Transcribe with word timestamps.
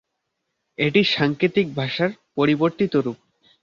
এটি 0.79 1.01
সাংকেতিক 1.07 1.67
ভাষার 1.75 2.11
পরিবর্তিত 2.35 2.93
রূপ। 2.95 3.17